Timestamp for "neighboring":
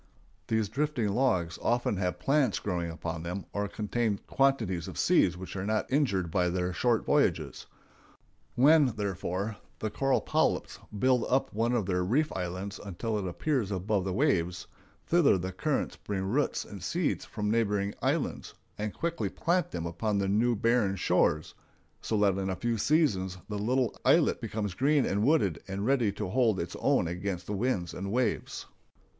17.51-17.93